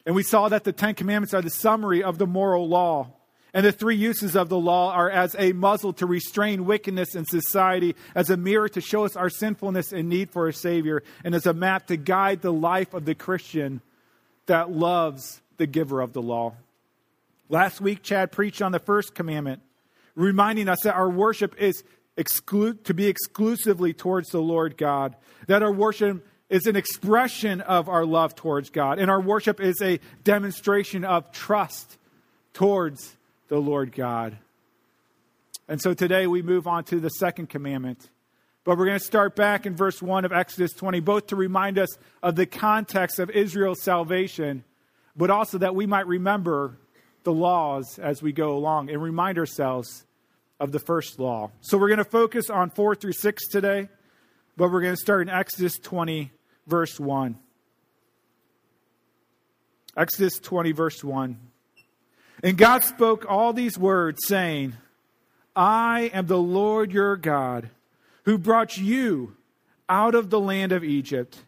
[0.04, 3.12] And we saw that the Ten Commandments are the summary of the moral law.
[3.52, 7.24] And the three uses of the law are as a muzzle to restrain wickedness in
[7.24, 11.34] society, as a mirror to show us our sinfulness and need for a Savior, and
[11.34, 13.80] as a map to guide the life of the Christian
[14.46, 16.54] that loves the giver of the law.
[17.48, 19.62] Last week, Chad preached on the first commandment
[20.20, 21.82] reminding us that our worship is
[22.16, 27.88] exclu- to be exclusively towards the Lord God, that our worship is an expression of
[27.88, 31.96] our love towards God, and our worship is a demonstration of trust
[32.52, 33.16] towards
[33.48, 34.36] the Lord God.
[35.68, 38.10] And so today we move on to the second commandment.
[38.64, 41.78] But we're going to start back in verse 1 of Exodus 20, both to remind
[41.78, 41.88] us
[42.22, 44.64] of the context of Israel's salvation,
[45.16, 46.76] but also that we might remember
[47.22, 50.04] the laws as we go along and remind ourselves
[50.60, 51.50] of the first law.
[51.62, 53.88] So we're going to focus on 4 through 6 today,
[54.56, 56.30] but we're going to start in Exodus 20,
[56.66, 57.38] verse 1.
[59.96, 61.38] Exodus 20, verse 1.
[62.42, 64.74] And God spoke all these words, saying,
[65.56, 67.70] I am the Lord your God,
[68.24, 69.36] who brought you
[69.88, 71.38] out of the land of Egypt,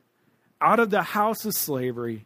[0.61, 2.25] out of the house of slavery.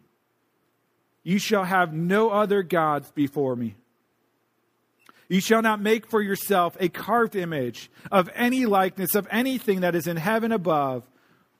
[1.23, 3.75] You shall have no other gods before me.
[5.29, 9.95] You shall not make for yourself a carved image of any likeness of anything that
[9.95, 11.03] is in heaven above,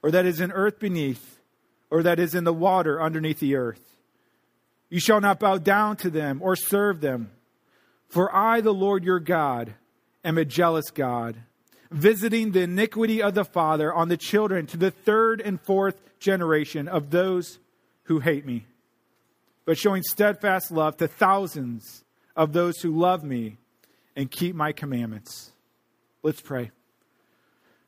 [0.03, 1.41] or that is in earth beneath,
[1.91, 3.81] or that is in the water underneath the earth.
[4.89, 7.31] You shall not bow down to them or serve them.
[8.09, 9.75] For I, the Lord your God,
[10.25, 11.37] am a jealous God,
[11.91, 16.87] visiting the iniquity of the father on the children to the third and fourth generation
[16.87, 17.59] of those
[18.05, 18.65] who hate me
[19.67, 22.05] but showing steadfast love to thousands
[22.37, 23.57] of those who love me
[24.15, 25.53] and keep my commandments.
[26.23, 26.71] Let's pray.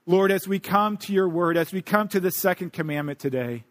[0.07, 3.65] Lord, as we come to your word, as we come to the second commandment today,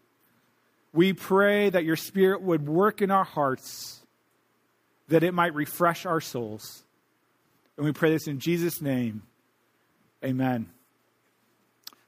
[0.92, 4.00] we pray that your spirit would work in our hearts,
[5.08, 6.84] that it might refresh our souls.
[7.76, 9.22] And we pray this in Jesus' name.
[10.24, 10.68] Amen.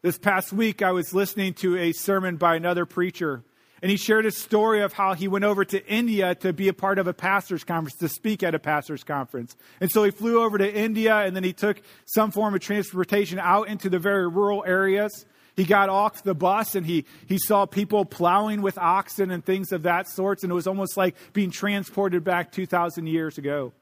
[0.03, 3.43] This past week, I was listening to a sermon by another preacher
[3.83, 6.73] and he shared a story of how he went over to India to be a
[6.73, 9.57] part of a pastor's conference, to speak at a pastor's conference.
[9.81, 13.39] And so he flew over to India and then he took some form of transportation
[13.39, 15.25] out into the very rural areas.
[15.57, 19.73] He got off the bus and he, he saw people plowing with oxen and things
[19.73, 20.43] of that sort.
[20.43, 23.73] And it was almost like being transported back 2,000 years ago.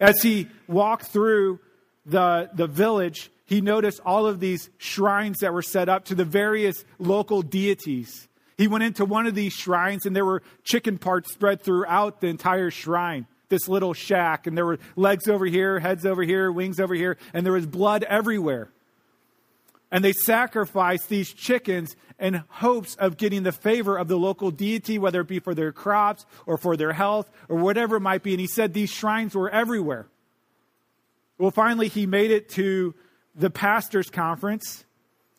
[0.00, 1.60] As he walked through
[2.04, 6.24] the, the village, he noticed all of these shrines that were set up to the
[6.24, 8.28] various local deities.
[8.58, 12.26] He went into one of these shrines, and there were chicken parts spread throughout the
[12.26, 13.26] entire shrine.
[13.48, 17.16] This little shack, and there were legs over here, heads over here, wings over here,
[17.32, 18.68] and there was blood everywhere.
[19.90, 24.98] And they sacrificed these chickens in hopes of getting the favor of the local deity,
[24.98, 28.32] whether it be for their crops or for their health or whatever it might be.
[28.32, 30.08] And he said these shrines were everywhere.
[31.38, 32.94] Well, finally, he made it to
[33.34, 34.84] the pastor's conference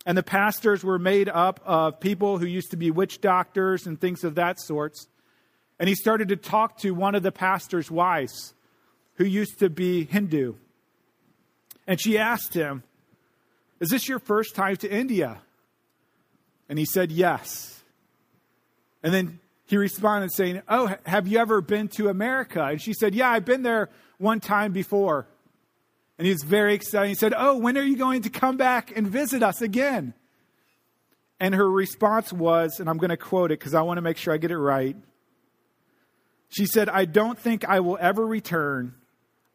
[0.09, 4.02] and the pastors were made up of people who used to be witch doctors and
[4.02, 4.96] things of that sort.
[5.78, 8.56] And he started to talk to one of the pastor's wives
[9.18, 10.56] who used to be Hindu.
[11.86, 12.81] And she asked him,
[13.80, 15.42] Is this your first time to India?
[16.69, 17.80] And he said, Yes.
[19.03, 22.64] And then he responded saying, Oh, have you ever been to America?
[22.64, 25.28] And she said, Yeah, I've been there one time before.
[26.19, 27.07] And he was very excited.
[27.07, 30.13] He said, Oh, when are you going to come back and visit us again?
[31.39, 34.18] And her response was, and I'm going to quote it because I want to make
[34.18, 34.98] sure I get it right.
[36.50, 38.95] She said, I don't think I will ever return.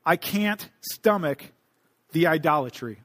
[0.06, 1.52] I can't stomach
[2.12, 3.00] the idolatry.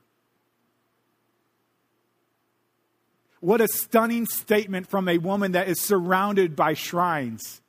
[3.42, 7.62] What a stunning statement from a woman that is surrounded by shrines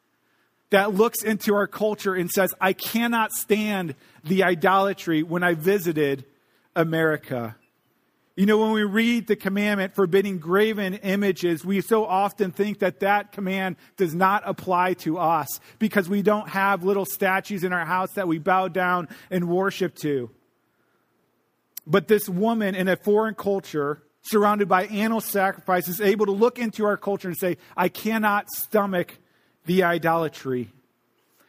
[0.70, 3.94] that looks into our culture and says, I cannot stand
[4.25, 6.25] the idolatry when I visited
[6.75, 7.56] America.
[8.37, 13.00] You know, when we read the commandment forbidding graven images, we so often think that
[13.00, 17.84] that command does not apply to us because we don't have little statues in our
[17.84, 20.31] house that we bow down and worship to.
[21.87, 26.87] But this woman in a foreign culture, surrounded by animal sacrifices, able to look into
[26.87, 29.19] our culture and say, I cannot stomach
[29.66, 30.70] the idolatry.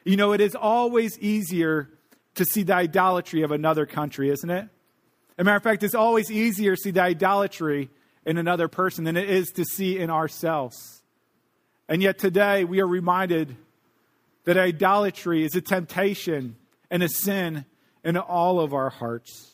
[0.04, 1.90] You know, it is always easier
[2.36, 4.64] to see the idolatry of another country, isn't it?
[4.64, 4.70] As
[5.40, 7.90] a matter of fact, it's always easier to see the idolatry
[8.26, 11.02] in another person than it is to see in ourselves.
[11.90, 13.56] And yet today we are reminded
[14.46, 16.56] that idolatry is a temptation
[16.90, 17.66] and a sin
[18.04, 19.52] in all of our hearts.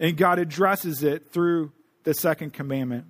[0.00, 1.72] And God addresses it through
[2.04, 3.06] the second commandment.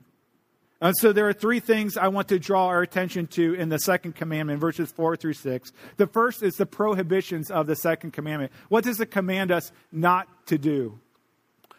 [0.81, 3.81] And so there are three things I want to draw our attention to in the
[3.81, 5.73] second commandment, verses 4 through 6.
[5.97, 8.53] The first is the prohibitions of the second commandment.
[8.69, 11.01] What does it command us not to do?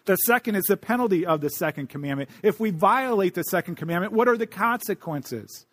[0.03, 2.29] The second is the penalty of the second commandment.
[2.43, 5.65] If we violate the second commandment, what are the consequences?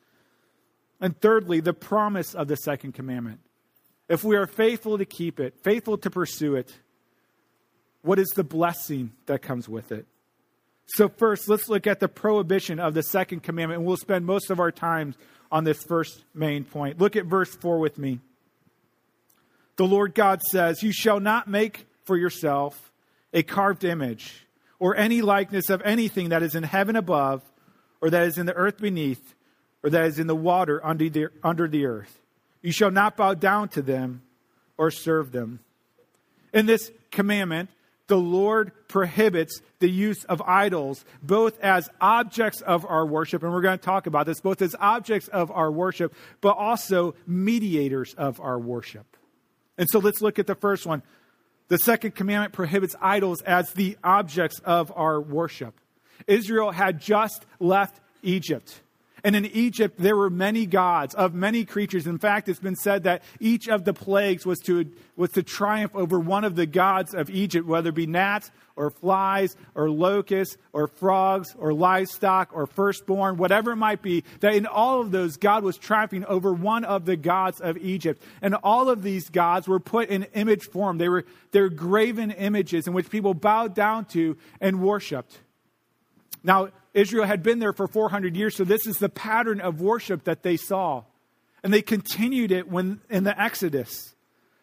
[1.01, 3.41] And thirdly, the promise of the second commandment.
[4.09, 6.73] If we are faithful to keep it, faithful to pursue it,
[8.03, 10.07] what is the blessing that comes with it?
[10.87, 14.51] So, first, let's look at the prohibition of the second commandment, and we'll spend most
[14.51, 15.15] of our time
[15.51, 17.01] on this first main point.
[17.01, 18.21] Look at verse 4 with me.
[19.77, 22.93] The Lord God says, You shall not make for yourself
[23.33, 24.47] a carved image
[24.79, 27.43] or any likeness of anything that is in heaven above,
[28.01, 29.35] or that is in the earth beneath,
[29.83, 32.21] or that is in the water under the, under the earth.
[32.63, 34.23] You shall not bow down to them
[34.77, 35.61] or serve them.
[36.53, 37.71] In this commandment,
[38.07, 43.61] the Lord prohibits the use of idols, both as objects of our worship, and we're
[43.61, 48.41] going to talk about this, both as objects of our worship, but also mediators of
[48.41, 49.17] our worship.
[49.77, 51.03] And so let's look at the first one.
[51.69, 55.81] The second commandment prohibits idols as the objects of our worship.
[56.27, 58.81] Israel had just left Egypt.
[59.25, 62.07] And in Egypt, there were many gods of many creatures.
[62.07, 65.95] In fact, it's been said that each of the plagues was to, was to triumph
[65.95, 70.59] over one of the gods of Egypt, whether it be gnats or flies or locusts
[70.73, 75.39] or frogs or livestock or firstborn, whatever it might be, that in all of those,
[75.39, 78.23] God was triumphing over one of the gods of Egypt.
[78.43, 80.99] And all of these gods were put in image form.
[80.99, 85.39] They were, they were graven images in which people bowed down to and worshiped.
[86.47, 90.25] Now, Israel had been there for 400 years, so this is the pattern of worship
[90.25, 91.03] that they saw.
[91.63, 94.15] And they continued it when in the Exodus.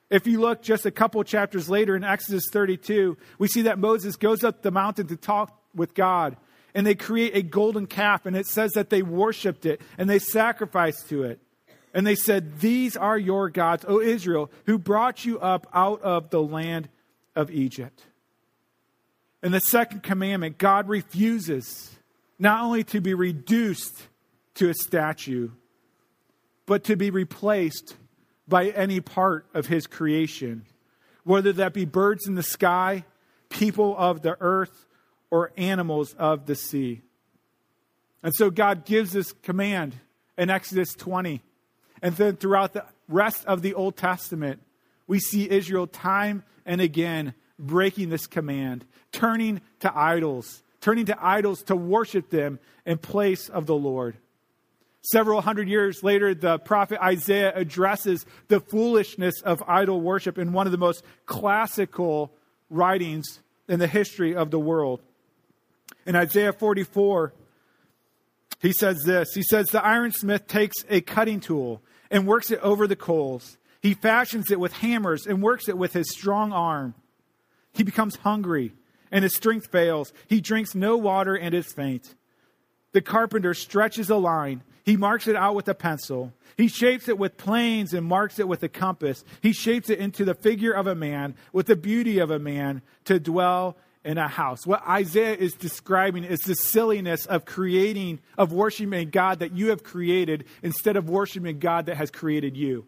[0.10, 4.16] If you look just a couple chapters later in Exodus 32, we see that Moses
[4.16, 6.38] goes up the mountain to talk with God.
[6.74, 10.20] And they create a golden calf, and it says that they worshiped it and they
[10.20, 11.40] sacrificed to it.
[11.94, 16.30] And they said, These are your gods, O Israel, who brought you up out of
[16.30, 16.88] the land
[17.36, 18.06] of Egypt.
[19.44, 21.94] In the second commandment, God refuses
[22.40, 24.08] not only to be reduced
[24.56, 25.50] to a statue,
[26.66, 27.98] but to be replaced
[28.48, 30.66] by any part of his creation,
[31.26, 33.04] whether that be birds in the sky,
[33.50, 34.88] people of the earth,
[35.30, 37.02] or animals of the sea.
[38.22, 39.96] And so God gives this command
[40.38, 41.42] in Exodus 20.
[42.02, 44.62] And then throughout the rest of the Old Testament,
[45.06, 51.64] we see Israel time and again breaking this command, turning to idols, turning to idols
[51.64, 54.18] to worship them in place of the Lord.
[55.02, 60.66] Several hundred years later, the prophet Isaiah addresses the foolishness of idol worship in one
[60.66, 62.32] of the most classical
[62.70, 65.02] writings in the history of the world.
[66.06, 67.34] In Isaiah 44,
[68.62, 72.88] he says this He says, The ironsmith takes a cutting tool and works it over
[72.88, 73.58] the coals.
[73.82, 76.96] He fashions it with hammers and works it with his strong arm.
[77.74, 78.74] He becomes hungry
[79.12, 80.12] and his strength fails.
[80.28, 82.16] He drinks no water and is faint.
[82.94, 84.64] The carpenter stretches a line.
[84.84, 86.34] He marks it out with a pencil.
[86.58, 89.24] He shapes it with planes and marks it with a compass.
[89.42, 92.82] He shapes it into the figure of a man, with the beauty of a man,
[93.06, 94.68] to dwell in a house.
[94.68, 99.84] What Isaiah is describing is the silliness of creating, of worshiping God that you have
[99.84, 102.86] created instead of worshiping God that has created you.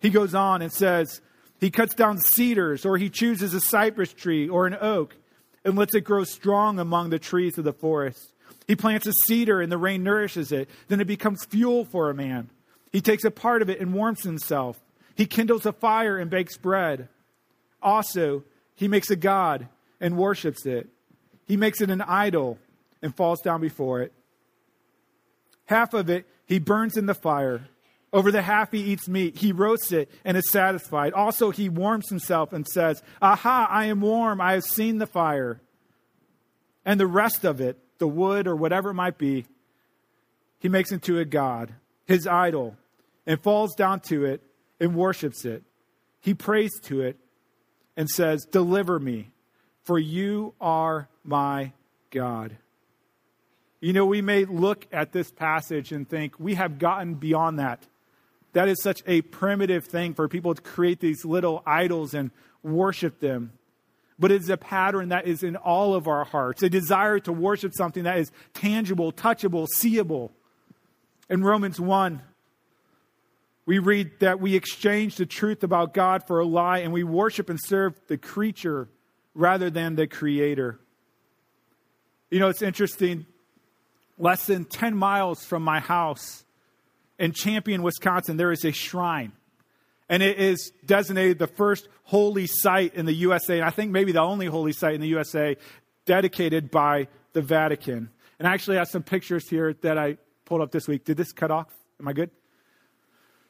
[0.00, 1.20] He goes on and says,
[1.60, 5.16] he cuts down cedars, or he chooses a cypress tree or an oak
[5.64, 8.32] and lets it grow strong among the trees of the forest.
[8.66, 10.68] He plants a cedar and the rain nourishes it.
[10.88, 12.50] Then it becomes fuel for a man.
[12.92, 14.80] He takes a part of it and warms himself.
[15.14, 17.08] He kindles a fire and bakes bread.
[17.82, 18.44] Also,
[18.74, 19.68] he makes a god
[20.00, 20.88] and worships it.
[21.46, 22.58] He makes it an idol
[23.02, 24.12] and falls down before it.
[25.66, 27.68] Half of it he burns in the fire.
[28.14, 29.38] Over the half he eats meat.
[29.38, 31.12] He roasts it and is satisfied.
[31.14, 34.40] Also, he warms himself and says, Aha, I am warm.
[34.40, 35.60] I have seen the fire.
[36.84, 39.46] And the rest of it, the wood or whatever it might be,
[40.60, 41.74] he makes into a god,
[42.06, 42.76] his idol,
[43.26, 44.42] and falls down to it
[44.78, 45.64] and worships it.
[46.20, 47.18] He prays to it
[47.96, 49.32] and says, Deliver me,
[49.82, 51.72] for you are my
[52.10, 52.58] God.
[53.80, 57.82] You know, we may look at this passage and think we have gotten beyond that.
[58.54, 62.30] That is such a primitive thing for people to create these little idols and
[62.62, 63.52] worship them.
[64.16, 67.72] But it's a pattern that is in all of our hearts, a desire to worship
[67.74, 70.32] something that is tangible, touchable, seeable.
[71.28, 72.22] In Romans 1,
[73.66, 77.50] we read that we exchange the truth about God for a lie and we worship
[77.50, 78.88] and serve the creature
[79.34, 80.78] rather than the creator.
[82.30, 83.26] You know, it's interesting.
[84.16, 86.43] Less than 10 miles from my house
[87.18, 89.32] in Champion, Wisconsin, there is a shrine.
[90.08, 94.12] And it is designated the first holy site in the USA, and I think maybe
[94.12, 95.56] the only holy site in the USA
[96.04, 98.10] dedicated by the Vatican.
[98.38, 101.04] And I actually have some pictures here that I pulled up this week.
[101.04, 101.68] Did this cut off?
[101.98, 102.30] Am I good?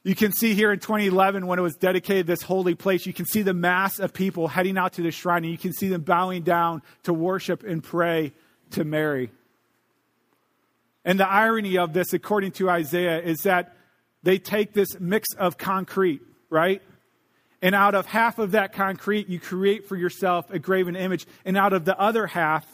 [0.04, 3.24] You can see here in 2011 when it was dedicated this holy place, you can
[3.24, 6.02] see the mass of people heading out to the shrine and you can see them
[6.02, 8.34] bowing down to worship and pray
[8.72, 9.30] to Mary.
[11.04, 13.76] And the irony of this, according to Isaiah, is that
[14.22, 16.80] they take this mix of concrete, right?
[17.60, 21.26] And out of half of that concrete, you create for yourself a graven image.
[21.44, 22.66] And out of the other half,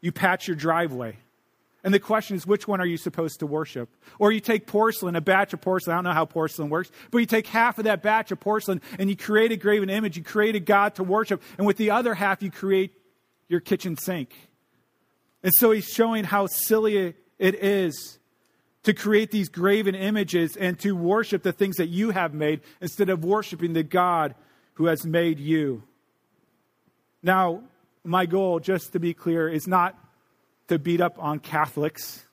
[0.00, 1.16] you patch your driveway.
[1.82, 3.88] And the question is, which one are you supposed to worship?
[4.18, 5.94] Or you take porcelain, a batch of porcelain.
[5.94, 8.82] I don't know how porcelain works, but you take half of that batch of porcelain
[8.98, 10.16] and you create a graven image.
[10.16, 11.42] You create a God to worship.
[11.56, 12.92] And with the other half, you create
[13.48, 14.34] your kitchen sink.
[15.42, 18.18] And so he's showing how silly it is
[18.82, 23.08] to create these graven images and to worship the things that you have made instead
[23.08, 24.34] of worshiping the God
[24.74, 25.82] who has made you.
[27.22, 27.62] Now,
[28.04, 29.98] my goal, just to be clear, is not
[30.68, 32.24] to beat up on Catholics.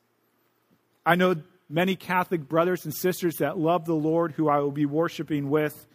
[1.06, 1.36] I know
[1.70, 5.88] many Catholic brothers and sisters that love the Lord who I will be worshiping with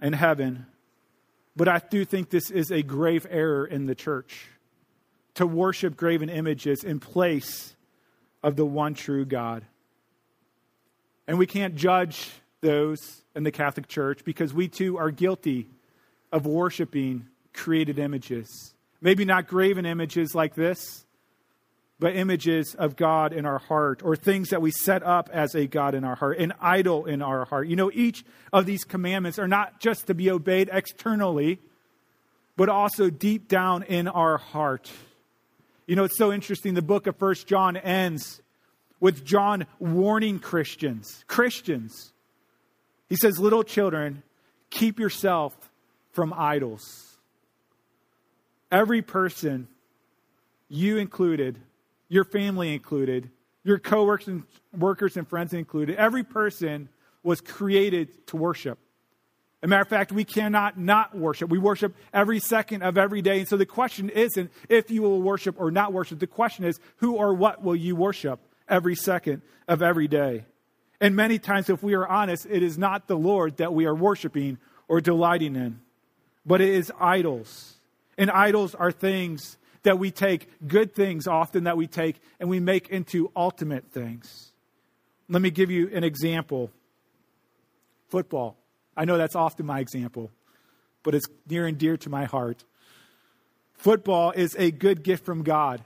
[0.00, 0.66] in heaven.
[1.54, 4.48] But I do think this is a grave error in the church
[5.34, 7.76] to worship graven images in place
[8.42, 9.64] of the one true God.
[11.26, 12.30] And we can't judge
[12.60, 15.68] those in the Catholic Church because we too are guilty
[16.32, 18.74] of worshiping created images.
[19.00, 21.04] Maybe not graven images like this,
[21.98, 25.66] but images of God in our heart or things that we set up as a
[25.66, 27.68] God in our heart, an idol in our heart.
[27.68, 31.60] You know, each of these commandments are not just to be obeyed externally,
[32.56, 34.90] but also deep down in our heart.
[35.92, 36.72] You know, it's so interesting.
[36.72, 38.40] The book of First John ends
[38.98, 41.22] with John warning Christians.
[41.28, 42.14] Christians.
[43.10, 44.22] He says, Little children,
[44.70, 45.54] keep yourself
[46.12, 47.18] from idols.
[48.70, 49.68] Every person,
[50.70, 51.58] you included,
[52.08, 53.28] your family included,
[53.62, 56.88] your coworkers and workers and friends included, every person
[57.22, 58.78] was created to worship.
[59.62, 61.48] A matter of fact, we cannot not worship.
[61.48, 63.40] We worship every second of every day.
[63.40, 66.18] And so the question isn't if you will worship or not worship.
[66.18, 70.46] The question is who or what will you worship every second of every day?
[71.00, 73.94] And many times, if we are honest, it is not the Lord that we are
[73.94, 75.80] worshiping or delighting in,
[76.44, 77.74] but it is idols.
[78.18, 82.60] And idols are things that we take good things often that we take and we
[82.60, 84.52] make into ultimate things.
[85.28, 86.70] Let me give you an example
[88.08, 88.56] football.
[88.96, 90.30] I know that's often my example,
[91.02, 92.64] but it's near and dear to my heart.
[93.74, 95.82] Football is a good gift from God.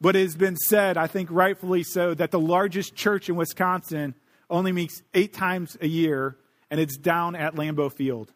[0.00, 4.14] But it has been said, I think rightfully so, that the largest church in Wisconsin
[4.48, 6.36] only meets eight times a year,
[6.70, 8.32] and it's down at Lambeau Field.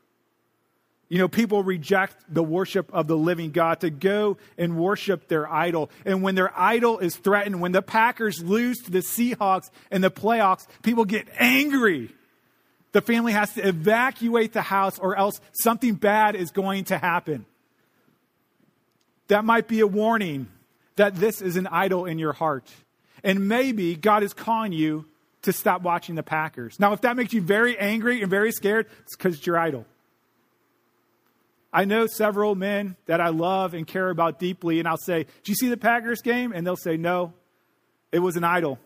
[1.09, 5.51] You know, people reject the worship of the living God to go and worship their
[5.51, 5.91] idol.
[6.05, 10.11] And when their idol is threatened, when the Packers lose to the Seahawks in the
[10.11, 12.11] playoffs, people get angry.
[12.95, 17.45] The family has to evacuate the house or else something bad is going to happen.
[19.27, 20.47] That might be a warning
[20.95, 22.71] that this is an idol in your heart.
[23.25, 25.07] And maybe God is calling you
[25.43, 26.79] to stop watching the Packers.
[26.79, 29.87] Now, if that makes you very angry and very scared, it's because it's your idol.
[31.73, 35.51] I know several men that I love and care about deeply, and I'll say, Do
[35.51, 36.53] you see the Packers game?
[36.53, 37.33] And they'll say, No,
[38.13, 38.79] it was an idol.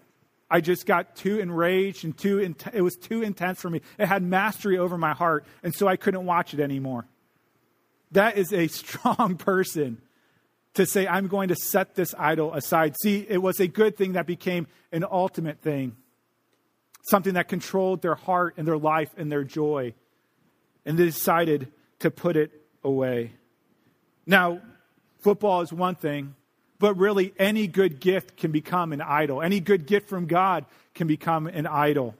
[0.51, 3.83] I just got too enraged and too, in- it was too intense for me.
[3.99, 7.07] It had mastery over my heart, and so I couldn't watch it anymore.
[8.13, 10.01] That is a strong person
[10.75, 12.95] to say, I'm going to set this idol aside.
[13.03, 15.97] See, it was a good thing that became an ultimate thing,
[17.03, 19.95] something that controlled their heart and their life and their joy.
[20.87, 22.53] And they decided to put it
[22.85, 23.33] away.
[24.25, 24.61] Now,
[25.21, 26.35] football is one thing,
[26.79, 29.43] but really any good gift can become an idol.
[29.43, 32.15] Any good gift from God can become an idol.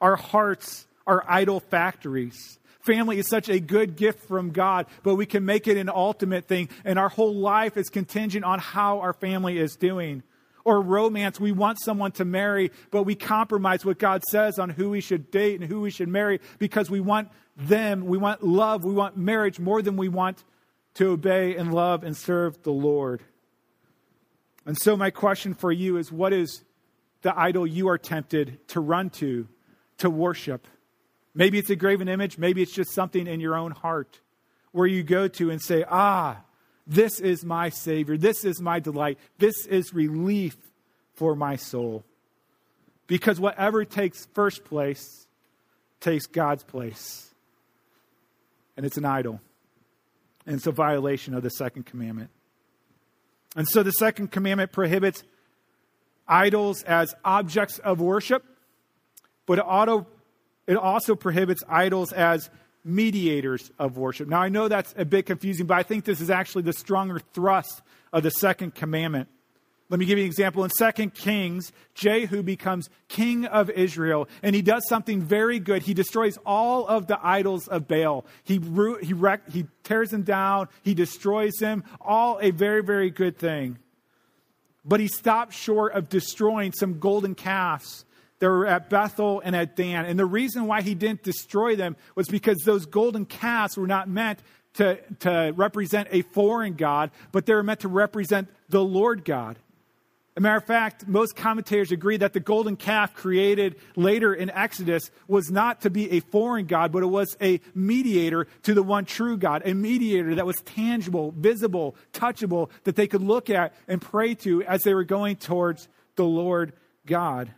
[0.00, 2.58] Our hearts are idol factories.
[2.80, 6.46] Family is such a good gift from God, but we can make it an ultimate
[6.46, 10.22] thing, and our whole life is contingent on how our family is doing.
[10.66, 14.90] Or romance, we want someone to marry, but we compromise what God says on who
[14.90, 18.84] we should date and who we should marry because we want them, we want love,
[18.84, 20.42] we want marriage more than we want
[20.94, 23.22] to obey and love and serve the Lord.
[24.66, 26.62] And so, my question for you is what is
[27.22, 29.48] the idol you are tempted to run to,
[29.98, 30.66] to worship?
[31.34, 32.38] Maybe it's a graven image.
[32.38, 34.20] Maybe it's just something in your own heart
[34.72, 36.42] where you go to and say, Ah,
[36.86, 38.16] this is my Savior.
[38.16, 39.18] This is my delight.
[39.38, 40.56] This is relief
[41.14, 42.04] for my soul.
[43.06, 45.26] Because whatever takes first place
[46.00, 47.30] takes God's place.
[48.76, 49.40] And it's an idol.
[50.46, 52.30] And it's a violation of the second commandment.
[53.54, 55.22] And so the second commandment prohibits
[56.26, 58.44] idols as objects of worship,
[59.46, 60.06] but it auto
[60.66, 62.48] it also prohibits idols as
[62.84, 64.28] mediators of worship.
[64.28, 67.18] Now, I know that's a bit confusing, but I think this is actually the stronger
[67.32, 67.82] thrust
[68.12, 69.28] of the second commandment.
[69.90, 70.64] Let me give you an example.
[70.64, 75.82] In 2 Kings, Jehu becomes king of Israel, and he does something very good.
[75.82, 78.24] He destroys all of the idols of Baal.
[78.44, 78.60] He,
[79.02, 83.78] he, wreck, he tears them down, he destroys them, all a very, very good thing.
[84.86, 88.04] But he stops short of destroying some golden calves
[88.38, 90.06] that were at Bethel and at Dan.
[90.06, 94.08] And the reason why he didn't destroy them was because those golden calves were not
[94.08, 94.40] meant
[94.74, 99.58] to, to represent a foreign God, but they were meant to represent the Lord God.
[100.36, 105.12] A matter of fact, most commentators agree that the golden calf created later in Exodus
[105.28, 109.04] was not to be a foreign God, but it was a mediator to the one
[109.04, 114.02] true God, a mediator that was tangible, visible, touchable, that they could look at and
[114.02, 116.72] pray to as they were going towards the Lord
[117.06, 117.54] God.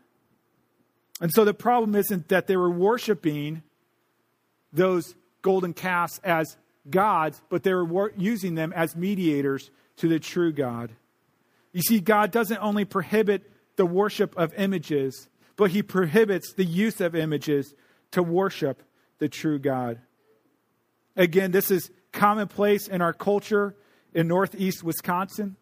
[1.18, 3.62] And so the problem isn't that they were worshiping
[4.70, 6.58] those golden calves as
[6.90, 10.90] gods, but they were using them as mediators to the true God.
[11.76, 17.02] You see, God doesn't only prohibit the worship of images, but He prohibits the use
[17.02, 17.74] of images
[18.12, 18.82] to worship
[19.18, 20.00] the true God.
[21.16, 23.74] Again, this is commonplace in our culture
[24.14, 25.56] in Northeast Wisconsin.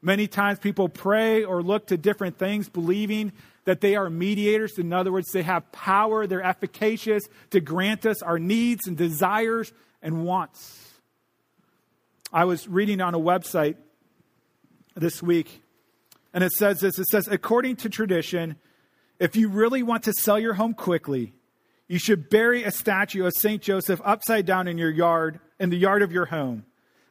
[0.00, 3.30] Many times people pray or look to different things, believing
[3.66, 4.78] that they are mediators.
[4.78, 9.74] In other words, they have power, they're efficacious to grant us our needs and desires
[10.00, 10.88] and wants.
[12.32, 13.76] I was reading on a website
[14.94, 15.62] this week,
[16.32, 18.56] and it says this it says, according to tradition,
[19.18, 21.34] if you really want to sell your home quickly,
[21.88, 23.60] you should bury a statue of St.
[23.60, 26.64] Joseph upside down in your yard, in the yard of your home,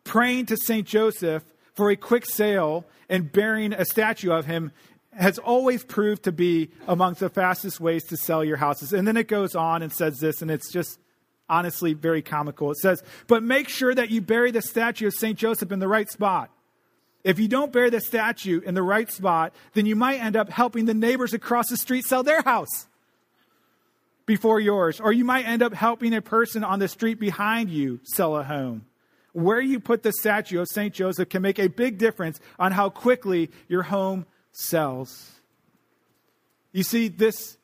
[0.04, 0.88] praying to St.
[0.88, 4.72] Joseph for a quick sale and burying a statue of him
[5.14, 8.94] has always proved to be amongst the fastest ways to sell your houses.
[8.94, 11.00] And then it goes on and says this, and it's just
[11.50, 12.72] honestly very comical.
[12.72, 15.38] It says, But make sure that you bury the statue of St.
[15.38, 16.52] Joseph in the right spot.
[17.24, 20.50] If you don't bury the statue in the right spot, then you might end up
[20.50, 22.88] helping the neighbors across the street sell their house
[24.26, 25.00] before yours.
[25.02, 28.44] Or you might end up helping a person on the street behind you sell a
[28.44, 28.86] home.
[29.34, 30.94] Where you put the statue of St.
[30.94, 35.40] Joseph can make a big difference on how quickly your home sells.
[36.72, 37.58] You see, this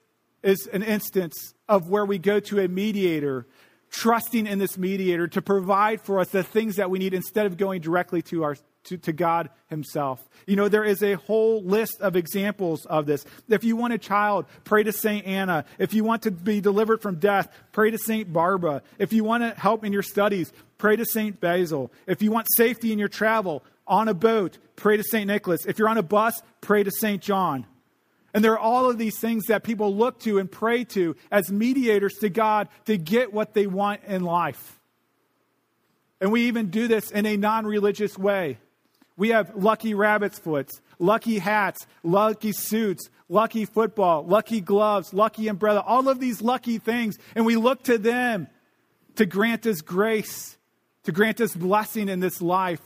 [0.43, 3.47] is an instance of where we go to a mediator,
[3.89, 7.57] trusting in this mediator to provide for us the things that we need instead of
[7.57, 10.27] going directly to our to, to, God Himself.
[10.45, 13.25] You know, there is a whole list of examples of this.
[13.49, 15.25] If you want a child, pray to St.
[15.25, 15.65] Anna.
[15.77, 18.31] If you want to be delivered from death, pray to St.
[18.31, 18.81] Barbara.
[18.97, 21.39] If you want to help in your studies, pray to St.
[21.39, 21.91] Basil.
[22.07, 25.27] If you want safety in your travel on a boat, pray to St.
[25.27, 25.65] Nicholas.
[25.65, 27.21] If you're on a bus, pray to St.
[27.21, 27.65] John.
[28.33, 31.49] And there are all of these things that people look to and pray to as
[31.51, 34.77] mediators to God to get what they want in life.
[36.19, 38.57] And we even do this in a non religious way.
[39.17, 45.83] We have lucky rabbit's foots, lucky hats, lucky suits, lucky football, lucky gloves, lucky umbrella,
[45.85, 47.17] all of these lucky things.
[47.35, 48.47] And we look to them
[49.15, 50.57] to grant us grace
[51.05, 52.81] to grant us blessing in this life.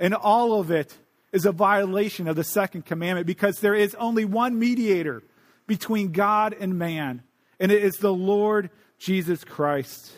[0.00, 0.96] And all of it
[1.32, 5.22] is a violation of the second commandment because there is only one mediator
[5.66, 7.22] between God and man,
[7.58, 10.12] and it is the Lord Jesus Christ.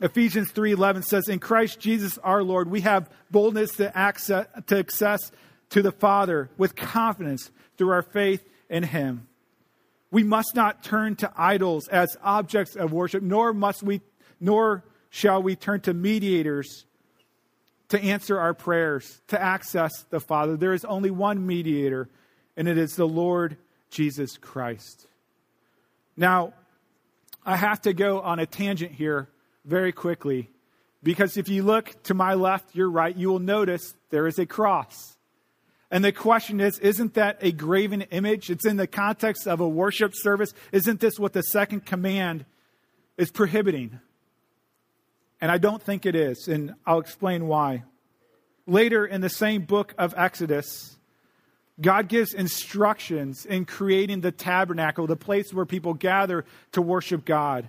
[0.00, 5.30] Ephesians 3:11 says in Christ Jesus our Lord we have boldness to access to access
[5.70, 9.28] to the Father with confidence through our faith in him.
[10.10, 14.00] We must not turn to idols as objects of worship nor must we
[14.40, 16.86] nor shall we turn to mediators
[17.90, 20.56] to answer our prayers, to access the Father.
[20.56, 22.08] There is only one mediator,
[22.56, 23.56] and it is the Lord
[23.90, 25.08] Jesus Christ.
[26.16, 26.54] Now,
[27.44, 29.28] I have to go on a tangent here
[29.70, 30.50] very quickly
[31.02, 34.44] because if you look to my left, your right, you will notice there is a
[34.44, 35.16] cross.
[35.90, 38.50] And the question is, isn't that a graven image?
[38.50, 40.52] It's in the context of a worship service.
[40.72, 42.44] Isn't this what the second command
[43.16, 44.00] is prohibiting?
[45.40, 47.84] And I don't think it is, and I'll explain why.
[48.66, 50.98] Later in the same book of Exodus,
[51.80, 57.68] God gives instructions in creating the tabernacle, the place where people gather to worship God.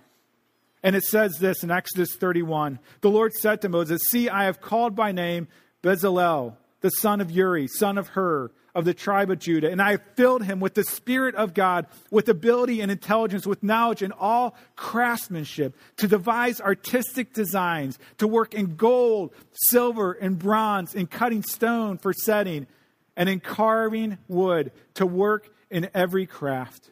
[0.84, 4.62] And it says this in Exodus 31 The Lord said to Moses, See, I have
[4.62, 5.48] called by name
[5.84, 9.70] Bezalel the son of Uri, son of Hur, of the tribe of Judah.
[9.70, 13.64] And I have filled him with the Spirit of God, with ability and intelligence, with
[13.64, 20.96] knowledge and all craftsmanship, to devise artistic designs, to work in gold, silver, and bronze,
[20.96, 22.68] in cutting stone for setting,
[23.16, 26.90] and in carving wood, to work in every craft.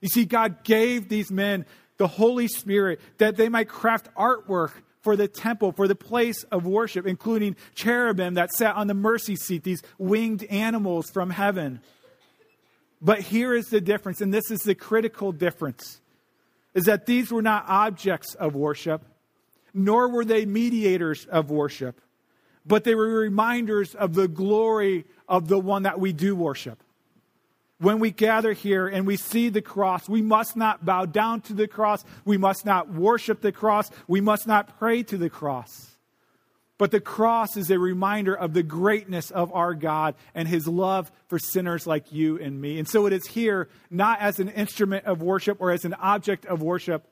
[0.00, 1.64] You see, God gave these men
[2.02, 6.66] the Holy Spirit that they might craft artwork for the temple, for the place of
[6.66, 11.80] worship, including cherubim that sat on the mercy seat, these winged animals from heaven.
[13.00, 16.00] But here is the difference, and this is the critical difference,
[16.74, 19.04] is that these were not objects of worship,
[19.72, 22.00] nor were they mediators of worship,
[22.66, 26.81] but they were reminders of the glory of the one that we do worship
[27.82, 31.52] when we gather here and we see the cross, we must not bow down to
[31.52, 32.04] the cross.
[32.24, 33.90] We must not worship the cross.
[34.06, 35.90] We must not pray to the cross.
[36.78, 41.10] But the cross is a reminder of the greatness of our God and his love
[41.26, 42.78] for sinners like you and me.
[42.78, 46.46] And so it is here not as an instrument of worship or as an object
[46.46, 47.08] of worship,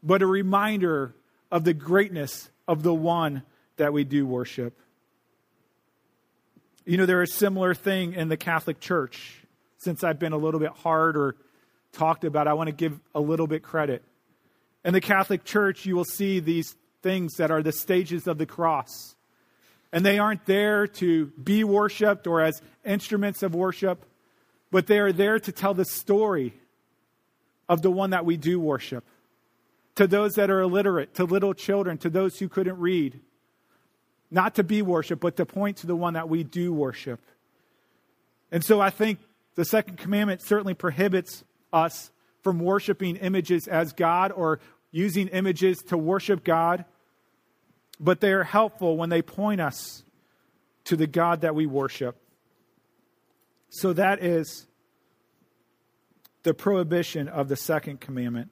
[0.00, 1.12] but a reminder
[1.50, 3.42] of the greatness of the one
[3.78, 4.78] that we do worship.
[6.84, 9.43] You know, there is a similar thing in the Catholic Church
[9.84, 11.36] since I've been a little bit hard or
[11.92, 14.02] talked about, I want to give a little bit credit.
[14.84, 18.46] In the Catholic Church, you will see these things that are the stages of the
[18.46, 19.14] cross.
[19.92, 24.04] And they aren't there to be worshiped or as instruments of worship,
[24.72, 26.54] but they are there to tell the story
[27.68, 29.04] of the one that we do worship.
[29.96, 33.20] To those that are illiterate, to little children, to those who couldn't read.
[34.30, 37.20] Not to be worshiped, but to point to the one that we do worship.
[38.50, 39.20] And so I think
[39.54, 42.10] the second commandment certainly prohibits us
[42.42, 46.84] from worshiping images as God or using images to worship God,
[47.98, 50.04] but they are helpful when they point us
[50.84, 52.16] to the God that we worship.
[53.70, 54.66] So that is
[56.44, 58.50] the prohibition of the second commandment.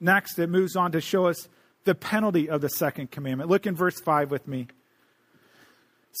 [0.00, 1.48] Next, it moves on to show us
[1.84, 3.48] the penalty of the second commandment.
[3.48, 4.66] Look in verse 5 with me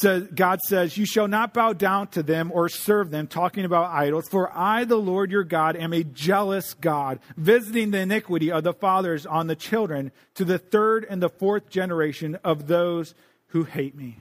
[0.02, 3.90] says, God says, You shall not bow down to them or serve them, talking about
[3.90, 8.64] idols, for I, the Lord your God, am a jealous God, visiting the iniquity of
[8.64, 13.14] the fathers on the children to the third and the fourth generation of those
[13.48, 14.18] who hate me.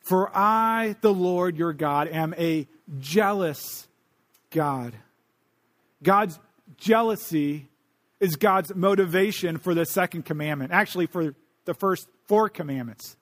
[0.00, 3.88] For I, the Lord your God, am a jealous
[4.50, 4.94] God.
[6.02, 6.38] God's
[6.76, 7.68] jealousy
[8.20, 13.16] is God's motivation for the second commandment, actually, for the first four commandments.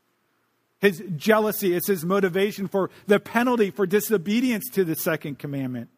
[0.80, 5.90] His jealousy is his motivation for the penalty for disobedience to the second commandment.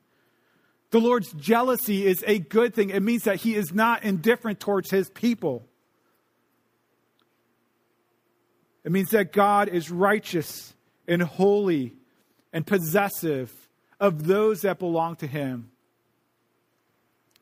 [0.91, 2.91] The Lord's jealousy is a good thing.
[2.91, 5.67] It means that he is not indifferent towards his people.
[8.85, 10.75] It means that God is righteous
[11.07, 11.95] and holy
[12.53, 13.53] and possessive
[14.01, 15.71] of those that belong to him.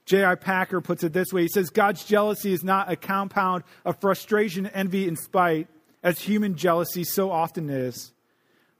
[0.04, 0.34] J.I.
[0.36, 4.66] Packer puts it this way He says, God's jealousy is not a compound of frustration,
[4.66, 5.68] envy, and spite
[6.02, 8.12] as human jealousy so often is,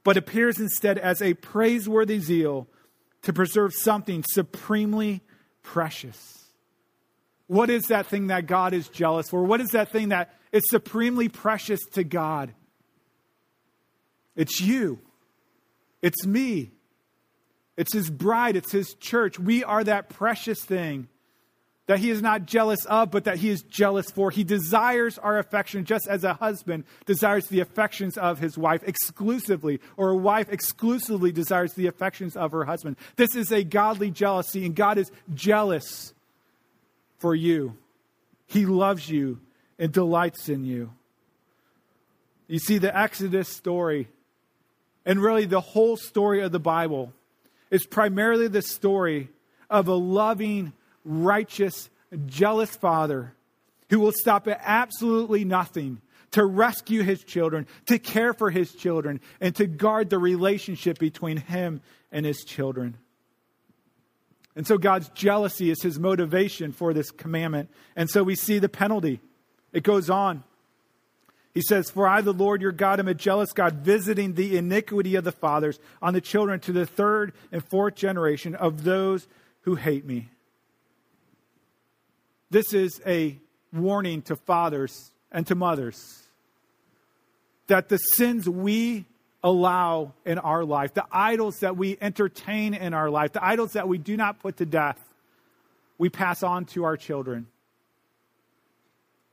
[0.03, 2.67] but appears instead as a praiseworthy zeal
[3.23, 5.21] to preserve something supremely
[5.61, 6.45] precious.
[7.47, 9.43] What is that thing that God is jealous for?
[9.43, 12.53] What is that thing that is supremely precious to God?
[14.35, 14.99] It's you.
[16.01, 16.71] It's me.
[17.75, 18.55] It's his bride.
[18.55, 19.39] It's his church.
[19.39, 21.07] We are that precious thing
[21.89, 24.29] that he is not jealous of, but that he is jealous for.
[24.29, 29.79] He desires our affection just as a husband desires the affections of his wife exclusively,
[29.97, 32.95] or a wife exclusively desires the affections of her husband.
[33.15, 36.13] This is a godly jealousy, and God is jealous
[37.17, 37.75] for you.
[38.45, 39.39] He loves you
[39.79, 40.93] and delights in you.
[42.47, 44.09] You see, the Exodus story,
[45.07, 47.13] and really the whole story of the Bible,
[47.71, 49.29] is primarily the story
[49.71, 50.73] of a loving,
[51.09, 51.89] righteous,
[52.27, 53.33] jealous father
[53.89, 55.99] who will stop at absolutely nothing
[56.31, 61.37] to rescue his children, to care for his children, and to guard the relationship between
[61.37, 62.97] him and his children.
[64.55, 67.69] And so God's jealousy is his motivation for this commandment.
[67.95, 69.21] And so we see the penalty.
[69.73, 70.43] It goes on.
[71.53, 75.15] He says, For I, the Lord your God, am a jealous God, visiting the iniquity
[75.15, 79.27] of the fathers on the children to the third and fourth generation of those
[79.61, 80.29] who hate me.
[82.51, 83.37] This is a
[83.71, 86.23] warning to fathers and to mothers
[87.67, 89.05] that the sins we
[89.43, 93.87] allow in our life, the idols that we entertain in our life, the idols that
[93.87, 94.99] we do not put to death,
[95.97, 97.47] we pass on to our children.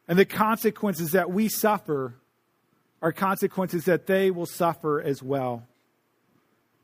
[0.07, 2.14] And the consequences that we suffer
[3.02, 5.66] are consequences that they will suffer as well.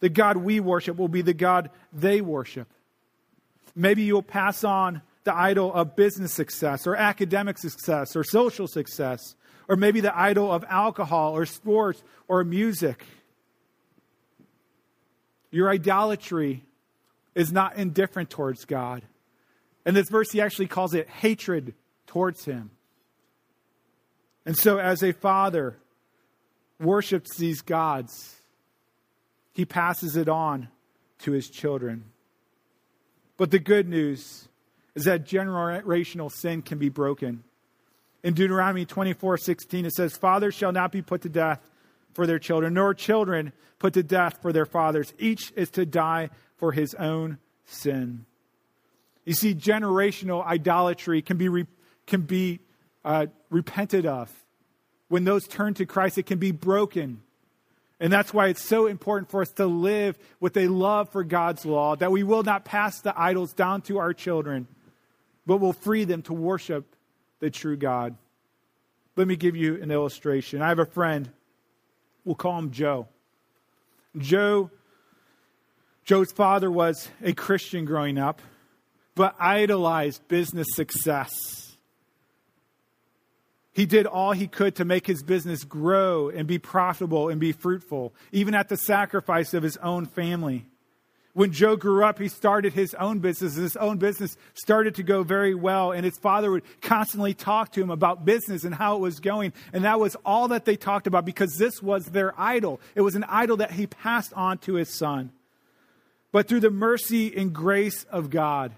[0.01, 2.68] The God we worship will be the God they worship.
[3.77, 9.37] Maybe you'll pass on the idol of business success or academic success or social success,
[9.69, 13.05] or maybe the idol of alcohol or sports or music.
[15.51, 16.65] Your idolatry
[17.35, 19.03] is not indifferent towards God.
[19.87, 21.75] In this verse, he actually calls it hatred
[22.07, 22.71] towards him.
[24.45, 25.77] And so, as a father
[26.81, 28.41] worships these gods,
[29.53, 30.69] he passes it on
[31.21, 32.05] to his children.
[33.37, 34.49] But the good news
[34.95, 37.45] is that generational sin can be broken.
[38.23, 41.61] In Deuteronomy 24 16, it says, Fathers shall not be put to death
[42.15, 45.13] for their children, nor children put to death for their fathers.
[45.19, 48.27] Each is to die for his own sin.
[49.25, 51.67] You see, generational idolatry can be, re-
[52.07, 52.61] can be
[53.05, 54.31] uh, repented of.
[55.09, 57.23] When those turn to Christ, it can be broken.
[58.01, 61.65] And that's why it's so important for us to live with a love for God's
[61.65, 64.67] law, that we will not pass the idols down to our children,
[65.47, 66.97] but will free them to worship
[67.41, 68.17] the true God.
[69.17, 70.63] Let me give you an illustration.
[70.63, 71.31] I have a friend,
[72.25, 73.09] we'll call him Joe.
[74.17, 74.71] Joe,
[76.05, 78.41] Joe's father was a Christian growing up,
[79.15, 81.33] but idolized business success.
[83.73, 87.53] He did all he could to make his business grow and be profitable and be
[87.53, 90.67] fruitful, even at the sacrifice of his own family.
[91.35, 93.55] When Joe grew up, he started his own business.
[93.55, 97.73] and His own business started to go very well, and his father would constantly talk
[97.73, 99.55] to him about business and how it was going.
[99.73, 102.81] And that was all that they talked about because this was their idol.
[102.95, 105.33] It was an idol that he passed on to his son.
[106.33, 108.73] But through the mercy and grace of God,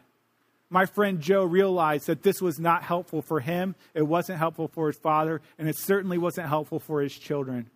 [0.70, 4.88] my friend Joe realized that this was not helpful for him, it wasn't helpful for
[4.88, 7.68] his father, and it certainly wasn't helpful for his children.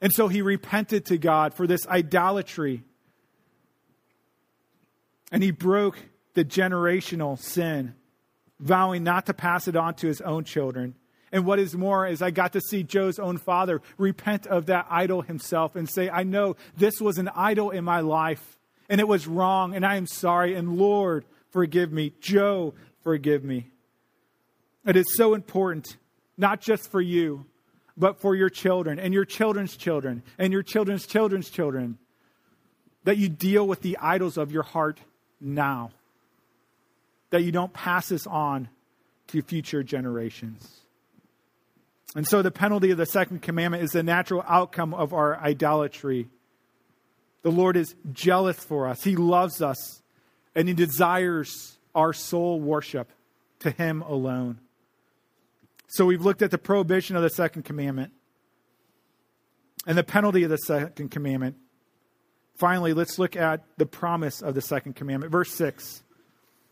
[0.00, 2.82] And so he repented to God for this idolatry.
[5.32, 5.98] And he broke
[6.34, 7.94] the generational sin,
[8.60, 10.94] vowing not to pass it on to his own children.
[11.32, 14.86] And what is more is I got to see Joe's own father repent of that
[14.90, 18.58] idol himself and say, I know this was an idol in my life
[18.90, 20.54] and it was wrong and I am sorry.
[20.54, 22.12] And Lord, forgive me.
[22.20, 23.68] Joe, forgive me.
[24.84, 25.96] It is so important,
[26.36, 27.46] not just for you,
[27.96, 31.96] but for your children and your children's children and your children's children's children,
[33.04, 35.00] that you deal with the idols of your heart
[35.42, 35.90] now,
[37.30, 38.68] that you don't pass this on
[39.28, 40.80] to future generations.
[42.14, 46.28] And so, the penalty of the second commandment is the natural outcome of our idolatry.
[47.42, 50.02] The Lord is jealous for us, He loves us,
[50.54, 53.10] and he desires our sole worship
[53.60, 54.58] to him alone.
[55.88, 58.12] So we've looked at the prohibition of the second commandment
[59.86, 61.56] and the penalty of the second commandment.
[62.62, 65.32] Finally, let's look at the promise of the second commandment.
[65.32, 66.04] Verse 6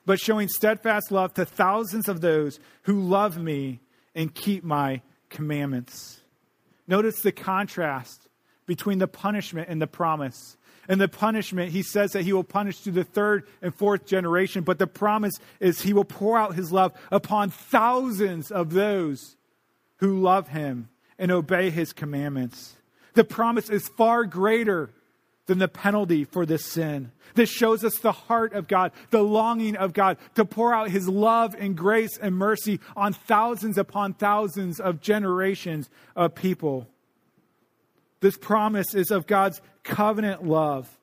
[0.06, 3.80] But showing steadfast love to thousands of those who love me
[4.14, 6.20] and keep my commandments.
[6.86, 8.28] Notice the contrast
[8.66, 10.56] between the punishment and the promise.
[10.88, 14.62] And the punishment, he says that he will punish to the third and fourth generation,
[14.62, 19.34] but the promise is he will pour out his love upon thousands of those
[19.96, 22.76] who love him and obey his commandments.
[23.14, 24.90] The promise is far greater
[25.50, 27.10] than the penalty for this sin.
[27.34, 31.08] This shows us the heart of God, the longing of God to pour out his
[31.08, 36.86] love and grace and mercy on thousands upon thousands of generations of people.
[38.20, 40.99] This promise is of God's covenant love.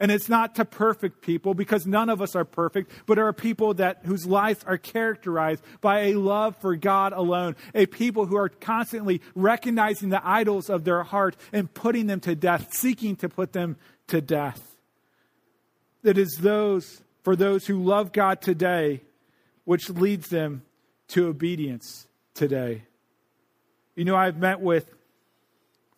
[0.00, 3.74] And it's not to perfect people because none of us are perfect, but are people
[3.74, 8.48] that whose lives are characterized by a love for God alone, a people who are
[8.48, 13.52] constantly recognizing the idols of their heart and putting them to death, seeking to put
[13.52, 14.74] them to death.
[16.02, 19.02] It is those for those who love God today
[19.64, 20.62] which leads them
[21.08, 22.82] to obedience today.
[23.94, 24.92] You know, I've met with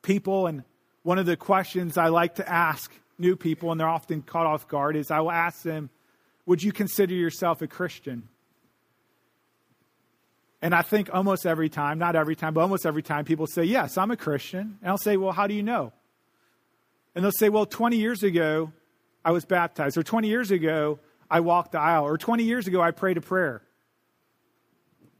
[0.02, 0.64] people, and
[1.04, 4.68] one of the questions I like to ask new people, and they're often caught off
[4.68, 5.90] guard, is I will ask them,
[6.46, 8.28] would you consider yourself a Christian?
[10.60, 13.64] And I think almost every time, not every time, but almost every time, people say,
[13.64, 14.78] Yes, I'm a Christian.
[14.80, 15.92] And I'll say, Well, how do you know?
[17.14, 18.72] And they'll say, Well, 20 years ago,
[19.24, 19.98] I was baptized.
[19.98, 22.04] Or 20 years ago, I walked the aisle.
[22.04, 23.62] Or 20 years ago, I prayed a prayer.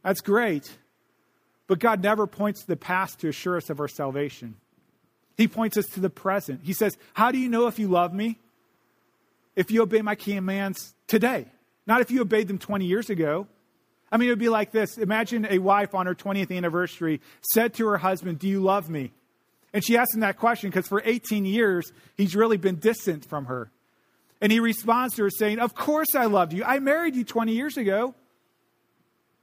[0.05, 0.71] That's great.
[1.67, 4.57] But God never points to the past to assure us of our salvation.
[5.37, 6.61] He points us to the present.
[6.63, 8.39] He says, How do you know if you love me?
[9.57, 11.47] If you obey my commands today,
[11.87, 13.47] not if you obeyed them 20 years ago.
[14.11, 17.21] I mean, it would be like this Imagine a wife on her 20th anniversary
[17.53, 19.13] said to her husband, Do you love me?
[19.73, 23.47] And she asked him that question because for 18 years, he's really been distant from
[23.47, 23.71] her.
[24.41, 26.65] And he responds to her saying, Of course I loved you.
[26.65, 28.15] I married you 20 years ago.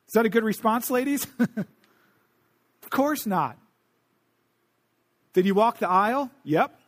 [0.08, 1.26] Is that a good response, ladies?
[1.40, 3.58] of course not.
[5.34, 6.32] Did he walk the aisle?
[6.44, 6.80] Yep.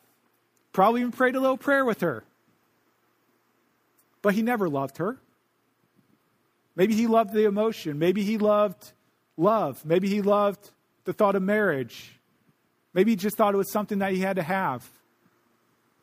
[0.73, 2.23] Probably even prayed a little prayer with her.
[4.21, 5.17] But he never loved her.
[6.75, 7.99] Maybe he loved the emotion.
[7.99, 8.93] Maybe he loved
[9.37, 9.83] love.
[9.85, 10.71] Maybe he loved
[11.05, 12.19] the thought of marriage.
[12.93, 14.87] Maybe he just thought it was something that he had to have.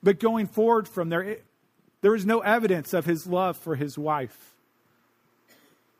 [0.02, 1.44] But going forward from there, it,
[2.00, 4.54] there is no evidence of his love for his wife.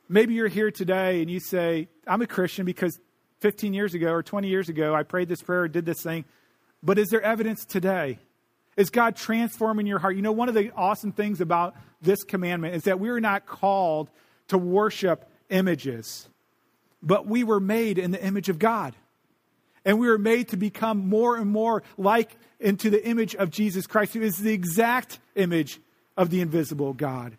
[0.09, 2.99] Maybe you're here today and you say, I'm a Christian because
[3.41, 6.25] 15 years ago or 20 years ago I prayed this prayer or did this thing.
[6.83, 8.19] But is there evidence today?
[8.77, 10.15] Is God transforming your heart?
[10.15, 13.45] You know, one of the awesome things about this commandment is that we are not
[13.45, 14.09] called
[14.49, 16.29] to worship images,
[17.03, 18.95] but we were made in the image of God.
[19.85, 23.87] And we were made to become more and more like into the image of Jesus
[23.87, 25.81] Christ, who is the exact image
[26.17, 27.37] of the invisible God.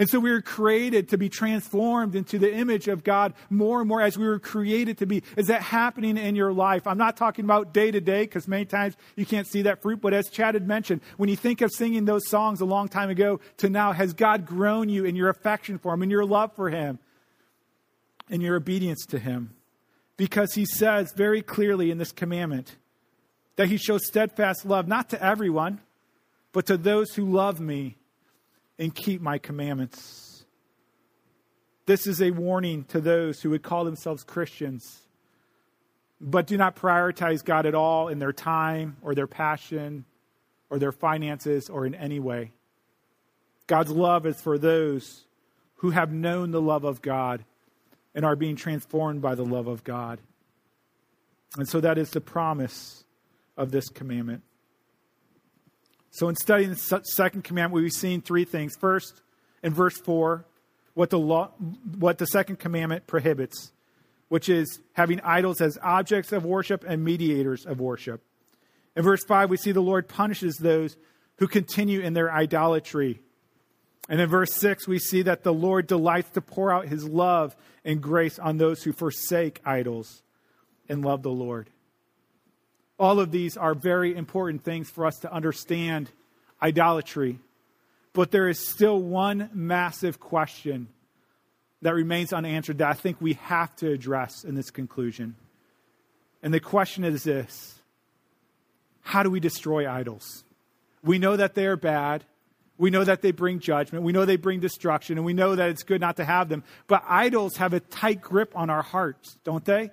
[0.00, 3.88] And so we were created to be transformed into the image of God more and
[3.88, 5.22] more as we were created to be.
[5.36, 6.86] Is that happening in your life?
[6.86, 10.00] I'm not talking about day to day because many times you can't see that fruit.
[10.00, 13.10] But as Chad had mentioned, when you think of singing those songs a long time
[13.10, 16.56] ago to now, has God grown you in your affection for Him, in your love
[16.56, 16.98] for Him,
[18.30, 19.54] in your obedience to Him?
[20.16, 22.74] Because He says very clearly in this commandment
[23.56, 25.78] that He shows steadfast love, not to everyone,
[26.52, 27.96] but to those who love me
[28.80, 30.44] and keep my commandments.
[31.84, 35.02] This is a warning to those who would call themselves Christians,
[36.18, 40.06] but do not prioritize God at all in their time or their passion
[40.70, 42.52] or their finances or in any way.
[43.66, 45.26] God's love is for those
[45.76, 47.44] who have known the love of God
[48.14, 50.20] and are being transformed by the love of God.
[51.56, 53.04] And so that is the promise
[53.56, 54.42] of this commandment.
[56.10, 58.74] So, in studying the second commandment, we've seen three things.
[58.76, 59.22] First,
[59.62, 60.44] in verse 4,
[60.94, 61.50] what the, law,
[61.98, 63.72] what the second commandment prohibits,
[64.28, 68.22] which is having idols as objects of worship and mediators of worship.
[68.96, 70.96] In verse 5, we see the Lord punishes those
[71.36, 73.20] who continue in their idolatry.
[74.08, 77.56] And in verse 6, we see that the Lord delights to pour out his love
[77.84, 80.22] and grace on those who forsake idols
[80.88, 81.70] and love the Lord.
[83.00, 86.10] All of these are very important things for us to understand
[86.62, 87.38] idolatry.
[88.12, 90.88] But there is still one massive question
[91.80, 95.34] that remains unanswered that I think we have to address in this conclusion.
[96.42, 97.80] And the question is this
[99.00, 100.44] How do we destroy idols?
[101.02, 102.24] We know that they are bad.
[102.76, 104.04] We know that they bring judgment.
[104.04, 105.16] We know they bring destruction.
[105.16, 106.64] And we know that it's good not to have them.
[106.86, 109.90] But idols have a tight grip on our hearts, don't they?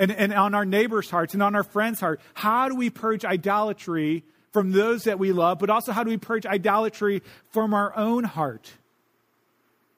[0.00, 2.20] And, and on our neighbors' hearts and on our friends' heart.
[2.34, 6.16] How do we purge idolatry from those that we love, but also how do we
[6.16, 8.72] purge idolatry from our own heart?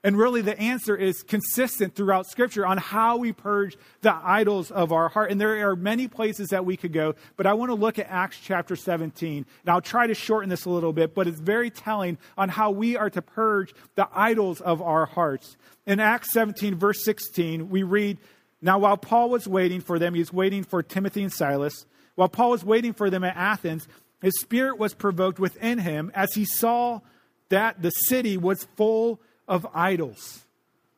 [0.04, 4.90] And really, the answer is consistent throughout Scripture on how we purge the idols of
[4.90, 5.30] our heart.
[5.30, 8.08] And there are many places that we could go, but I want to look at
[8.10, 9.46] Acts chapter 17.
[9.62, 12.72] And I'll try to shorten this a little bit, but it's very telling on how
[12.72, 15.56] we are to purge the idols of our hearts.
[15.86, 18.18] In Acts 17, verse 16, we read,
[18.62, 21.84] now, while Paul was waiting for them, he was waiting for Timothy and Silas.
[22.14, 23.88] While Paul was waiting for them at Athens,
[24.22, 27.00] his spirit was provoked within him as he saw
[27.48, 30.46] that the city was full of idols.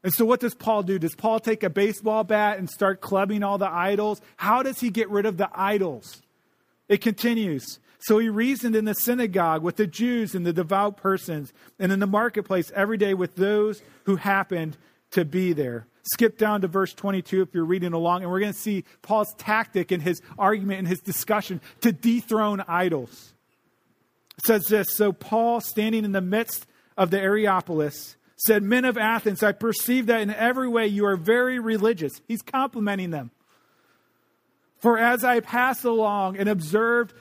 [0.03, 0.99] And so, what does Paul do?
[0.99, 4.21] Does Paul take a baseball bat and start clubbing all the idols?
[4.37, 6.21] How does he get rid of the idols?
[6.91, 7.79] It continues.
[8.01, 12.01] So he reasoned in the synagogue with the Jews and the devout persons, and in
[12.01, 14.77] the marketplace every day with those who happened
[15.13, 15.87] to be there.
[16.13, 19.33] Skip down to verse 22 if you're reading along, and we're going to see Paul's
[19.39, 23.33] tactic in his argument and his discussion to dethrone idols.
[24.39, 28.99] It says this So Paul, standing in the midst of the Areopagus, said, Men of
[28.99, 32.21] Athens, I perceive that in every way you are very religious.
[32.29, 33.31] He's complimenting them.
[34.79, 37.15] For as I passed along and observed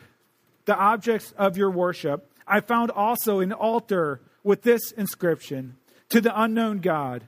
[0.65, 5.77] the objects of your worship, I found also an altar with this inscription
[6.09, 7.27] To the unknown God.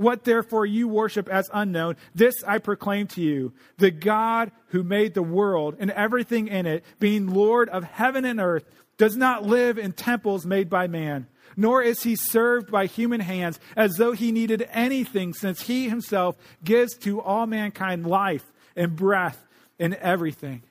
[0.00, 5.12] What therefore you worship as unknown, this I proclaim to you the God who made
[5.12, 8.64] the world and everything in it, being Lord of heaven and earth,
[8.96, 13.60] does not live in temples made by man, nor is he served by human hands
[13.76, 16.34] as though he needed anything, since he himself
[16.64, 19.46] gives to all mankind life and breath
[19.78, 20.62] and everything.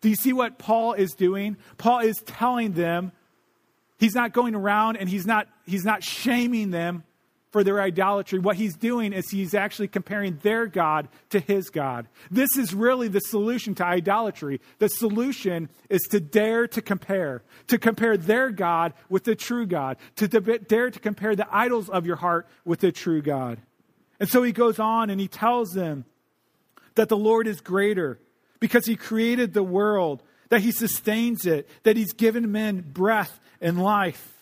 [0.00, 1.58] Do you see what Paul is doing?
[1.76, 3.12] Paul is telling them
[3.98, 7.04] he's not going around and he's not he's not shaming them
[7.50, 8.38] for their idolatry.
[8.38, 12.06] What he's doing is he's actually comparing their God to his God.
[12.30, 14.60] This is really the solution to idolatry.
[14.78, 19.96] The solution is to dare to compare, to compare their God with the true God,
[20.16, 23.58] to dare to compare the idols of your heart with the true God.
[24.20, 26.04] And so he goes on and he tells them
[26.94, 28.20] that the Lord is greater
[28.60, 33.82] because he created the world, that he sustains it, that he's given men breath and
[33.82, 34.39] life.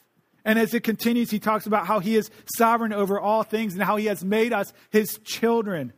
[0.49, 3.83] And as it continues, he talks about how he is sovereign over all things and
[3.83, 5.93] how he has made us his children.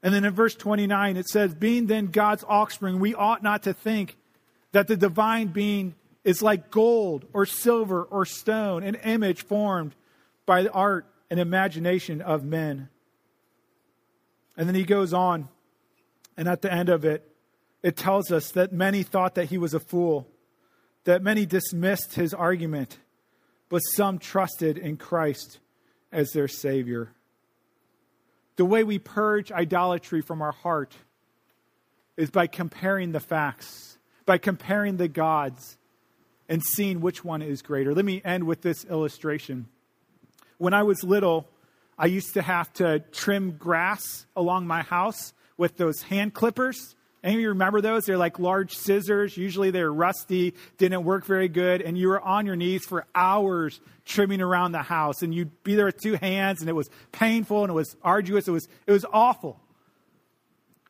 [0.00, 3.74] And then in verse 29, it says, Being then God's offspring, we ought not to
[3.74, 4.16] think
[4.70, 9.96] that the divine being is like gold or silver or stone, an image formed
[10.46, 12.88] by the art and imagination of men.
[14.56, 15.48] And then he goes on,
[16.36, 17.28] and at the end of it,
[17.82, 20.28] it tells us that many thought that he was a fool,
[21.02, 22.98] that many dismissed his argument
[23.68, 25.58] but some trusted in Christ
[26.12, 27.12] as their Savior.
[28.56, 30.94] The way we purge idolatry from our heart
[32.16, 35.76] is by comparing the facts, by comparing the gods,
[36.48, 37.94] and seeing which one is greater.
[37.94, 39.66] Let me end with this illustration.
[40.58, 41.48] When I was little,
[41.98, 46.94] I used to have to trim grass along my house with those hand clippers.
[47.26, 48.04] Any of you remember those?
[48.04, 49.36] They're like large scissors.
[49.36, 53.80] Usually they're rusty, didn't work very good, and you were on your knees for hours
[54.04, 55.22] trimming around the house.
[55.22, 58.46] And you'd be there with two hands, and it was painful and it was arduous.
[58.46, 59.60] It was, it was awful.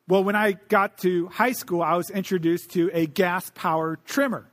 [0.09, 4.47] Well, when I got to high school, I was introduced to a gas powered trimmer,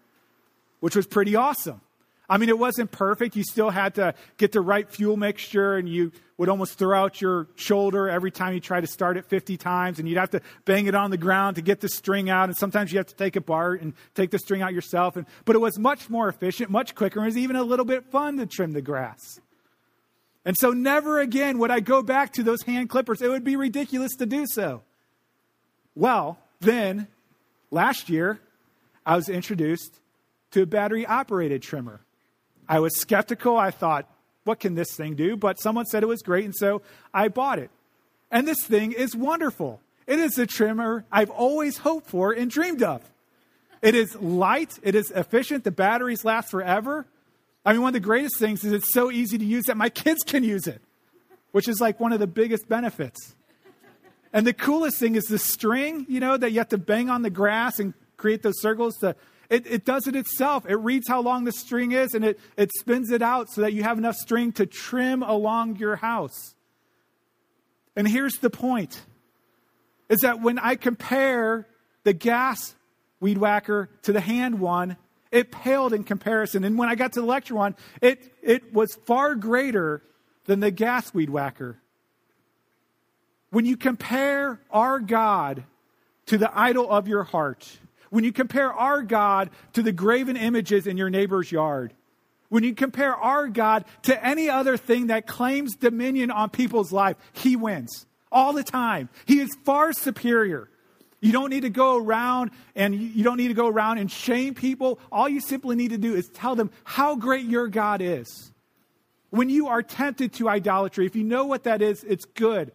[0.80, 1.82] which was pretty awesome.
[2.30, 3.36] I mean, it wasn't perfect.
[3.36, 7.22] You still had to get the right fuel mixture, and you would almost throw out
[7.22, 10.42] your shoulder every time you tried to start it 50 times, and you'd have to
[10.66, 12.46] bang it on the ground to get the string out.
[12.46, 15.18] And sometimes you have to take apart and take the string out yourself.
[15.18, 17.86] And, but it was much more efficient, much quicker, and it was even a little
[17.86, 19.40] bit fun to trim the grass.
[20.46, 23.22] And so, never again would I go back to those hand clippers.
[23.22, 24.82] It would be ridiculous to do so.
[25.96, 27.08] Well, then,
[27.70, 28.40] last year,
[29.06, 30.00] I was introduced
[30.52, 32.02] to a battery operated trimmer.
[32.68, 33.58] I was skeptical.
[33.58, 34.10] I thought,
[34.44, 35.36] what can this thing do?
[35.36, 36.82] But someone said it was great, and so
[37.14, 37.70] I bought it.
[38.32, 39.80] And this thing is wonderful.
[40.08, 43.02] It is the trimmer I've always hoped for and dreamed of.
[43.82, 47.06] It is light, it is efficient, the batteries last forever.
[47.66, 49.90] I mean, one of the greatest things is it's so easy to use that my
[49.90, 50.82] kids can use it,
[51.52, 53.36] which is like one of the biggest benefits.
[54.34, 57.22] And the coolest thing is the string, you know, that you have to bang on
[57.22, 59.16] the grass and create those circles to
[59.50, 60.66] it, it does it itself.
[60.68, 63.74] It reads how long the string is and it, it spins it out so that
[63.74, 66.56] you have enough string to trim along your house.
[67.96, 69.02] And here's the point
[70.10, 71.68] is that when I compare
[72.04, 72.76] the gas
[73.20, 74.98] weed whacker to the hand one,
[75.32, 76.64] it paled in comparison.
[76.64, 80.04] And when I got to the lecture one, it, it was far greater
[80.46, 81.80] than the gas weed whacker.
[83.50, 85.64] When you compare our God
[86.28, 87.68] to the idol of your heart,
[88.14, 91.94] when you compare our God to the graven images in your neighbor's yard,
[92.50, 97.18] when you compare our God to any other thing that claims dominion on people's life,
[97.32, 99.10] he wins all the time.
[99.26, 100.70] He is far superior.
[101.22, 104.54] You don't need to go around and you don't need to go around and shame
[104.54, 105.00] people.
[105.12, 108.52] All you simply need to do is tell them how great your God is.
[109.32, 112.74] When you are tempted to idolatry, if you know what that is, it's good.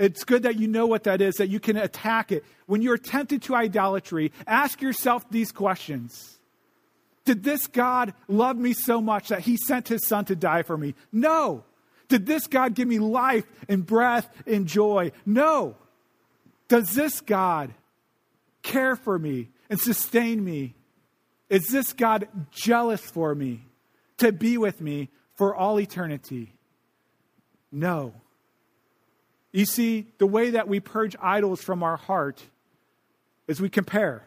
[0.00, 2.42] It's good that you know what that is, that you can attack it.
[2.64, 6.38] When you're tempted to idolatry, ask yourself these questions
[7.26, 10.78] Did this God love me so much that he sent his son to die for
[10.78, 10.94] me?
[11.12, 11.64] No.
[12.08, 15.12] Did this God give me life and breath and joy?
[15.26, 15.76] No.
[16.66, 17.74] Does this God
[18.62, 20.74] care for me and sustain me?
[21.50, 23.66] Is this God jealous for me
[24.16, 26.54] to be with me for all eternity?
[27.70, 28.14] No.
[29.52, 32.42] You see, the way that we purge idols from our heart
[33.48, 34.24] is we compare.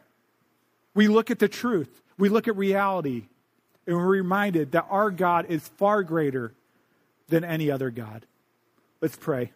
[0.94, 3.24] We look at the truth, we look at reality,
[3.88, 6.54] and we're reminded that our God is far greater
[7.30, 8.26] than any other God.
[9.02, 9.52] Let's pray.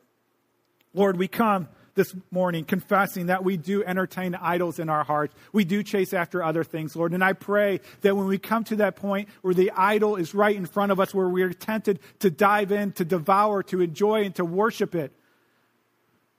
[0.93, 5.35] Lord, we come this morning, confessing that we do entertain idols in our hearts.
[5.51, 7.13] We do chase after other things, Lord.
[7.13, 10.55] And I pray that when we come to that point where the idol is right
[10.55, 14.23] in front of us, where we are tempted to dive in, to devour, to enjoy,
[14.23, 15.11] and to worship it,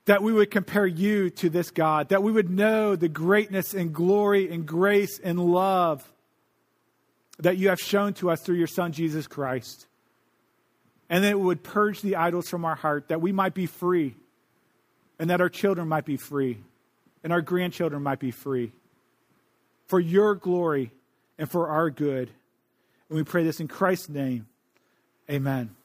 [0.09, 3.93] that we would compare you to this God, that we would know the greatness and
[3.93, 6.03] glory and grace and love
[7.37, 9.85] that you have shown to us through your Son, Jesus Christ.
[11.11, 14.15] And that it would purge the idols from our heart, that we might be free
[15.19, 16.57] and that our children might be free
[17.23, 18.71] and our grandchildren might be free
[19.85, 20.89] for your glory
[21.37, 22.31] and for our good.
[23.09, 24.47] And we pray this in Christ's name.
[25.29, 25.78] Amen.